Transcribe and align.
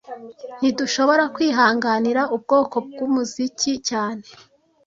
Ntidushobora 0.59 1.23
kwihanganira 1.35 2.21
ubwoko 2.35 2.75
bwumuziki 2.85 3.71
cyane 3.89 4.23